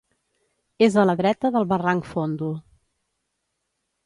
[0.85, 2.51] És a la dreta del barranc Fondo.